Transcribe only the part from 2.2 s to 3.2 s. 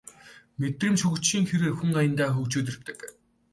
хөгжөөд ирдэг